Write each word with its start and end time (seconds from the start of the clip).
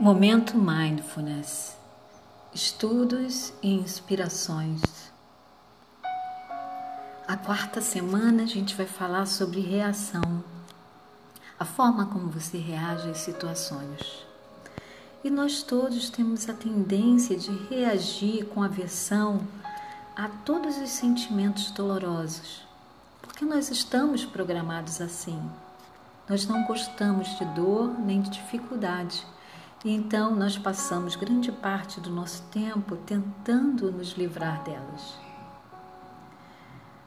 Momento 0.00 0.56
Mindfulness 0.56 1.76
Estudos 2.54 3.52
e 3.62 3.74
inspirações. 3.74 4.80
A 7.28 7.36
quarta 7.36 7.82
semana 7.82 8.44
a 8.44 8.46
gente 8.46 8.74
vai 8.74 8.86
falar 8.86 9.26
sobre 9.26 9.60
reação, 9.60 10.42
a 11.58 11.66
forma 11.66 12.06
como 12.06 12.30
você 12.30 12.56
reage 12.56 13.10
às 13.10 13.18
situações. 13.18 14.24
E 15.22 15.28
nós 15.28 15.62
todos 15.62 16.08
temos 16.08 16.48
a 16.48 16.54
tendência 16.54 17.36
de 17.36 17.50
reagir 17.68 18.46
com 18.46 18.62
aversão 18.62 19.46
a 20.16 20.28
todos 20.46 20.78
os 20.78 20.88
sentimentos 20.88 21.70
dolorosos, 21.72 22.62
porque 23.20 23.44
nós 23.44 23.70
estamos 23.70 24.24
programados 24.24 24.98
assim. 24.98 25.38
Nós 26.26 26.46
não 26.46 26.64
gostamos 26.64 27.38
de 27.38 27.44
dor 27.44 28.00
nem 28.00 28.22
de 28.22 28.30
dificuldade 28.30 29.26
então 29.88 30.36
nós 30.36 30.58
passamos 30.58 31.16
grande 31.16 31.50
parte 31.50 32.00
do 32.00 32.10
nosso 32.10 32.42
tempo 32.50 32.96
tentando 32.96 33.90
nos 33.90 34.12
livrar 34.12 34.62
delas. 34.62 35.18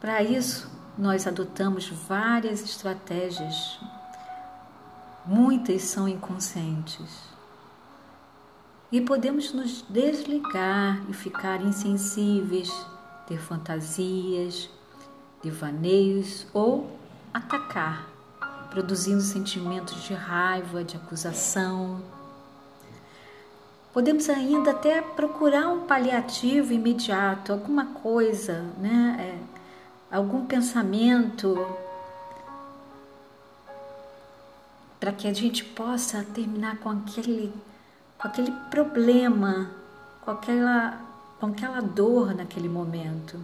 Para 0.00 0.22
isso, 0.22 0.70
nós 0.96 1.26
adotamos 1.26 1.88
várias 1.88 2.62
estratégias, 2.62 3.78
muitas 5.26 5.82
são 5.82 6.08
inconscientes. 6.08 7.34
E 8.90 9.00
podemos 9.00 9.52
nos 9.52 9.82
desligar 9.82 11.02
e 11.08 11.12
ficar 11.12 11.60
insensíveis, 11.62 12.70
ter 13.26 13.40
fantasias, 13.40 14.70
devaneios 15.42 16.46
ou 16.54 16.96
atacar, 17.32 18.08
produzindo 18.70 19.20
sentimentos 19.20 20.02
de 20.04 20.14
raiva, 20.14 20.82
de 20.82 20.96
acusação 20.96 22.02
Podemos 23.94 24.28
ainda 24.28 24.72
até 24.72 25.00
procurar 25.00 25.68
um 25.68 25.86
paliativo 25.86 26.72
imediato, 26.72 27.52
alguma 27.52 27.86
coisa, 27.86 28.60
né? 28.76 29.16
É, 30.10 30.16
algum 30.16 30.44
pensamento 30.46 31.56
para 34.98 35.12
que 35.12 35.28
a 35.28 35.32
gente 35.32 35.64
possa 35.64 36.24
terminar 36.34 36.78
com 36.78 36.90
aquele, 36.90 37.52
com 38.18 38.26
aquele 38.26 38.50
problema, 38.68 39.70
com 40.24 40.32
aquela, 40.32 41.00
com 41.38 41.46
aquela 41.46 41.80
dor 41.80 42.34
naquele 42.34 42.68
momento. 42.68 43.38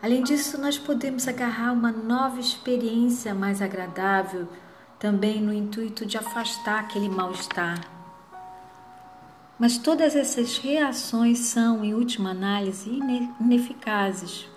Além 0.00 0.22
disso, 0.22 0.56
nós 0.60 0.78
podemos 0.78 1.26
agarrar 1.26 1.72
uma 1.72 1.90
nova 1.90 2.38
experiência 2.38 3.34
mais 3.34 3.60
agradável 3.60 4.46
também 4.98 5.40
no 5.40 5.52
intuito 5.52 6.04
de 6.04 6.18
afastar 6.18 6.80
aquele 6.80 7.08
mal-estar. 7.08 7.80
Mas 9.58 9.78
todas 9.78 10.14
essas 10.14 10.58
reações 10.58 11.38
são, 11.40 11.84
em 11.84 11.94
última 11.94 12.30
análise, 12.30 12.90
ineficazes, 13.40 14.48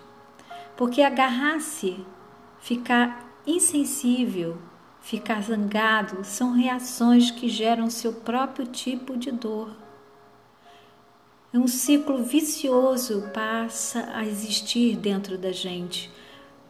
porque 0.76 1.02
agarrar-se, 1.02 2.04
ficar 2.60 3.24
insensível, 3.46 4.58
ficar 5.00 5.42
zangado 5.42 6.24
são 6.24 6.52
reações 6.52 7.30
que 7.30 7.48
geram 7.48 7.90
seu 7.90 8.12
próprio 8.12 8.66
tipo 8.66 9.16
de 9.16 9.32
dor. 9.32 9.70
Um 11.52 11.66
ciclo 11.66 12.22
vicioso 12.22 13.28
passa 13.34 14.08
a 14.14 14.24
existir 14.24 14.96
dentro 14.96 15.36
da 15.36 15.52
gente, 15.52 16.10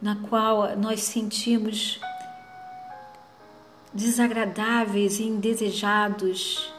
na 0.01 0.15
qual 0.15 0.75
nós 0.75 1.01
sentimos 1.01 2.01
desagradáveis 3.93 5.19
e 5.19 5.23
indesejados, 5.23 6.73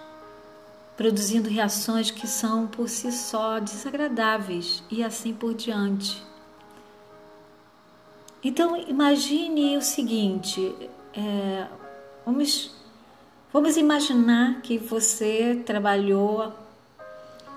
produzindo 0.96 1.48
reações 1.48 2.10
que 2.10 2.26
são 2.26 2.66
por 2.66 2.88
si 2.88 3.12
só 3.12 3.60
desagradáveis 3.60 4.82
e 4.90 5.02
assim 5.04 5.32
por 5.32 5.54
diante. 5.54 6.22
Então 8.42 8.76
imagine 8.76 9.76
o 9.76 9.82
seguinte: 9.82 10.74
é, 11.14 11.66
vamos, 12.26 12.74
vamos 13.52 13.76
imaginar 13.76 14.60
que 14.60 14.76
você 14.76 15.62
trabalhou 15.64 16.52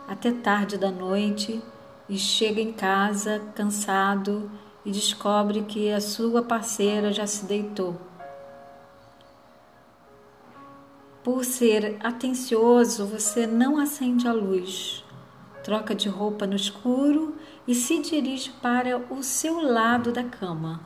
até 0.08 0.32
tarde 0.32 0.78
da 0.78 0.90
noite 0.90 1.62
e 2.08 2.18
chega 2.18 2.62
em 2.62 2.72
casa 2.72 3.42
cansado 3.54 4.50
e 4.86 4.92
descobre 4.92 5.64
que 5.64 5.92
a 5.92 6.00
sua 6.00 6.42
parceira 6.42 7.12
já 7.12 7.28
se 7.28 7.46
deitou. 7.46 8.07
Por 11.28 11.44
ser 11.44 11.98
atencioso, 12.02 13.06
você 13.06 13.46
não 13.46 13.78
acende 13.78 14.30
a 14.30 14.32
luz, 14.32 15.04
troca 15.62 15.94
de 15.94 16.08
roupa 16.08 16.48
no 16.48 16.56
escuro 16.56 17.36
e 17.68 17.76
se 17.76 18.02
dirige 18.02 18.50
para 18.62 18.98
o 19.14 19.22
seu 19.22 19.60
lado 19.60 20.14
da 20.14 20.24
cama. 20.24 20.80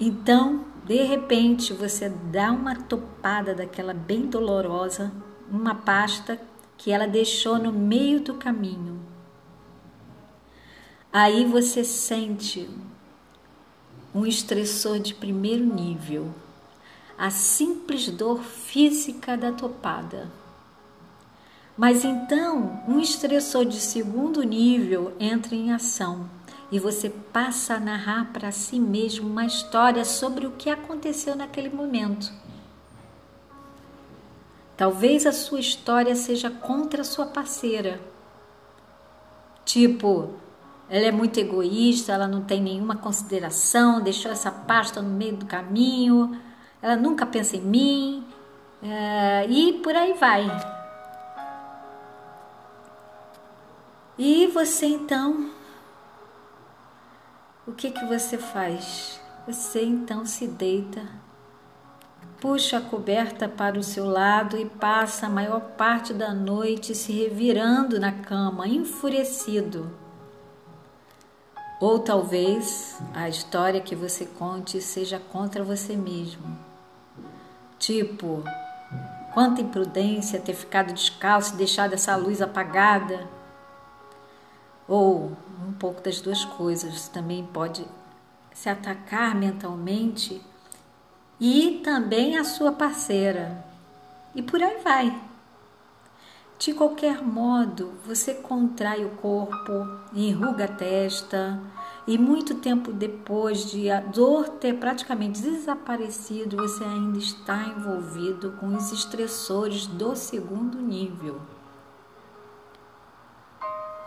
Então, 0.00 0.64
de 0.86 1.02
repente, 1.02 1.74
você 1.74 2.08
dá 2.08 2.50
uma 2.50 2.74
topada 2.74 3.54
daquela 3.54 3.92
bem 3.92 4.22
dolorosa, 4.22 5.12
uma 5.50 5.74
pasta 5.74 6.40
que 6.78 6.90
ela 6.90 7.06
deixou 7.06 7.58
no 7.58 7.70
meio 7.70 8.20
do 8.20 8.36
caminho. 8.36 9.02
Aí 11.12 11.44
você 11.44 11.84
sente 11.84 12.70
um 14.14 14.24
estressor 14.24 14.98
de 14.98 15.12
primeiro 15.12 15.66
nível 15.66 16.32
a 17.20 17.28
simples 17.28 18.08
dor 18.08 18.42
física 18.42 19.36
da 19.36 19.52
topada. 19.52 20.30
Mas 21.76 22.02
então, 22.02 22.82
um 22.88 22.98
estressor 22.98 23.66
de 23.66 23.78
segundo 23.78 24.42
nível 24.42 25.12
entra 25.20 25.54
em 25.54 25.70
ação 25.70 26.30
e 26.72 26.78
você 26.78 27.10
passa 27.10 27.74
a 27.74 27.80
narrar 27.80 28.32
para 28.32 28.50
si 28.50 28.80
mesmo 28.80 29.28
uma 29.28 29.44
história 29.44 30.02
sobre 30.02 30.46
o 30.46 30.52
que 30.52 30.70
aconteceu 30.70 31.36
naquele 31.36 31.68
momento. 31.68 32.32
Talvez 34.74 35.26
a 35.26 35.32
sua 35.32 35.60
história 35.60 36.16
seja 36.16 36.48
contra 36.48 37.02
a 37.02 37.04
sua 37.04 37.26
parceira. 37.26 38.00
Tipo, 39.66 40.30
ela 40.88 41.04
é 41.04 41.12
muito 41.12 41.38
egoísta, 41.38 42.12
ela 42.12 42.26
não 42.26 42.40
tem 42.40 42.62
nenhuma 42.62 42.96
consideração, 42.96 44.00
deixou 44.00 44.32
essa 44.32 44.50
pasta 44.50 45.02
no 45.02 45.10
meio 45.10 45.36
do 45.36 45.44
caminho 45.44 46.48
ela 46.82 46.96
nunca 46.96 47.26
pensa 47.26 47.56
em 47.56 47.60
mim, 47.60 48.26
é, 48.82 49.46
e 49.46 49.74
por 49.74 49.94
aí 49.94 50.14
vai. 50.14 50.46
E 54.18 54.46
você 54.48 54.86
então, 54.86 55.50
o 57.66 57.72
que 57.72 57.90
que 57.90 58.04
você 58.04 58.36
faz? 58.36 59.20
Você 59.46 59.82
então 59.82 60.26
se 60.26 60.46
deita, 60.46 61.02
puxa 62.40 62.78
a 62.78 62.80
coberta 62.80 63.48
para 63.48 63.78
o 63.78 63.82
seu 63.82 64.06
lado 64.06 64.56
e 64.56 64.64
passa 64.64 65.26
a 65.26 65.30
maior 65.30 65.60
parte 65.60 66.12
da 66.12 66.34
noite 66.34 66.94
se 66.94 67.12
revirando 67.12 67.98
na 67.98 68.12
cama, 68.12 68.68
enfurecido 68.68 69.90
ou 71.80 71.98
talvez 71.98 73.00
a 73.14 73.26
história 73.26 73.80
que 73.80 73.96
você 73.96 74.26
conte 74.26 74.82
seja 74.82 75.18
contra 75.18 75.64
você 75.64 75.96
mesmo. 75.96 76.69
Tipo, 77.80 78.44
quanta 79.32 79.62
imprudência 79.62 80.38
ter 80.38 80.52
ficado 80.52 80.92
descalço 80.92 81.54
e 81.54 81.56
deixado 81.56 81.94
essa 81.94 82.14
luz 82.14 82.42
apagada. 82.42 83.26
Ou 84.86 85.32
um 85.66 85.72
pouco 85.72 86.02
das 86.02 86.20
duas 86.20 86.44
coisas. 86.44 87.08
Também 87.08 87.42
pode 87.42 87.84
se 88.52 88.68
atacar 88.68 89.34
mentalmente 89.34 90.42
e 91.40 91.80
também 91.82 92.36
a 92.36 92.44
sua 92.44 92.70
parceira. 92.70 93.64
E 94.34 94.42
por 94.42 94.62
aí 94.62 94.78
vai. 94.84 95.18
De 96.58 96.74
qualquer 96.74 97.22
modo, 97.22 97.94
você 98.04 98.34
contrai 98.34 99.06
o 99.06 99.16
corpo, 99.16 99.72
enruga 100.12 100.66
a 100.66 100.68
testa, 100.68 101.58
e 102.06 102.16
muito 102.18 102.56
tempo 102.56 102.92
depois 102.92 103.70
de 103.70 103.90
a 103.90 104.00
dor 104.00 104.48
ter 104.48 104.74
praticamente 104.74 105.40
desaparecido, 105.40 106.56
você 106.56 106.82
ainda 106.82 107.18
está 107.18 107.64
envolvido 107.64 108.52
com 108.52 108.74
os 108.74 108.90
estressores 108.90 109.86
do 109.86 110.16
segundo 110.16 110.78
nível. 110.78 111.40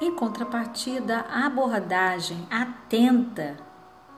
Em 0.01 0.13
contrapartida, 0.15 1.19
a 1.29 1.45
abordagem 1.45 2.47
atenta 2.49 3.57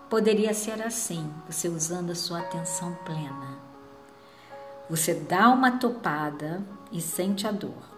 poderia 0.09 0.53
ser 0.53 0.81
assim, 0.81 1.31
você 1.47 1.67
usando 1.67 2.11
a 2.11 2.15
sua 2.15 2.39
atenção 2.39 2.95
plena. 3.05 3.59
Você 4.89 5.13
dá 5.13 5.49
uma 5.49 5.73
topada 5.73 6.63
e 6.91 7.01
sente 7.01 7.45
a 7.47 7.51
dor. 7.51 7.95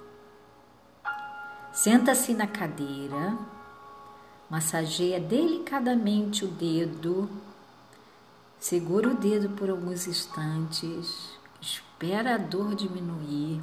Senta-se 1.71 2.33
na 2.33 2.47
cadeira 2.47 3.37
Massageia 4.49 5.19
delicadamente 5.19 6.45
o 6.45 6.47
dedo, 6.47 7.29
segura 8.57 9.09
o 9.09 9.13
dedo 9.13 9.49
por 9.49 9.69
alguns 9.69 10.07
instantes, 10.07 11.37
espera 11.59 12.35
a 12.35 12.37
dor 12.37 12.73
diminuir, 12.73 13.61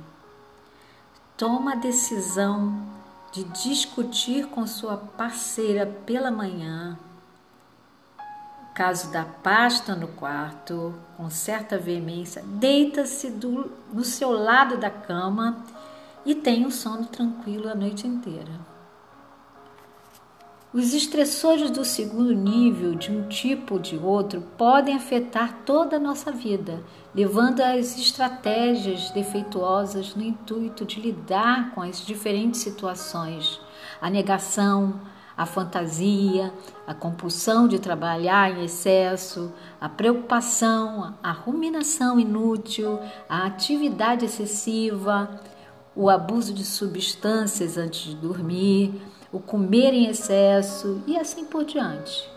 toma 1.38 1.72
a 1.72 1.76
decisão 1.76 2.86
de 3.32 3.44
discutir 3.44 4.46
com 4.48 4.66
sua 4.66 4.98
parceira 4.98 5.86
pela 5.86 6.30
manhã, 6.30 6.98
caso 8.74 9.10
da 9.10 9.24
pasta 9.24 9.94
no 9.94 10.08
quarto, 10.08 10.94
com 11.16 11.30
certa 11.30 11.78
veemência, 11.78 12.42
deita-se 12.42 13.30
no 13.30 14.04
seu 14.04 14.32
lado 14.32 14.76
da 14.76 14.90
cama 14.90 15.64
e 16.26 16.34
tem 16.34 16.66
um 16.66 16.70
sono 16.70 17.06
tranquilo 17.06 17.70
a 17.70 17.74
noite 17.74 18.06
inteira. 18.06 18.73
Os 20.74 20.92
estressores 20.92 21.70
do 21.70 21.84
segundo 21.84 22.34
nível, 22.34 22.96
de 22.96 23.12
um 23.12 23.28
tipo 23.28 23.74
ou 23.74 23.80
de 23.80 23.96
outro, 23.96 24.42
podem 24.58 24.96
afetar 24.96 25.60
toda 25.64 25.94
a 25.94 26.00
nossa 26.00 26.32
vida, 26.32 26.82
levando 27.14 27.60
às 27.60 27.96
estratégias 27.96 29.08
defeituosas 29.10 30.16
no 30.16 30.24
intuito 30.24 30.84
de 30.84 31.00
lidar 31.00 31.72
com 31.76 31.80
as 31.80 32.04
diferentes 32.04 32.60
situações. 32.60 33.60
A 34.02 34.10
negação, 34.10 35.00
a 35.36 35.46
fantasia, 35.46 36.52
a 36.84 36.92
compulsão 36.92 37.68
de 37.68 37.78
trabalhar 37.78 38.50
em 38.50 38.64
excesso, 38.64 39.52
a 39.80 39.88
preocupação, 39.88 41.14
a 41.22 41.30
ruminação 41.30 42.18
inútil, 42.18 42.98
a 43.28 43.46
atividade 43.46 44.24
excessiva, 44.24 45.40
o 45.94 46.10
abuso 46.10 46.52
de 46.52 46.64
substâncias 46.64 47.78
antes 47.78 48.02
de 48.02 48.16
dormir 48.16 49.00
o 49.34 49.40
comer 49.40 49.92
em 49.92 50.06
excesso 50.06 51.02
e 51.08 51.18
assim 51.18 51.44
por 51.44 51.64
diante. 51.64 52.30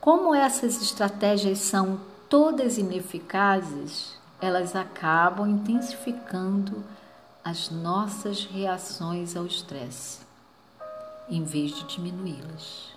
Como 0.00 0.34
essas 0.34 0.82
estratégias 0.82 1.60
são 1.60 2.00
todas 2.28 2.78
ineficazes, 2.78 4.18
elas 4.40 4.74
acabam 4.74 5.48
intensificando 5.48 6.82
as 7.44 7.70
nossas 7.70 8.44
reações 8.44 9.36
ao 9.36 9.46
estresse, 9.46 10.18
em 11.28 11.44
vez 11.44 11.70
de 11.76 11.84
diminuí-las. 11.84 12.88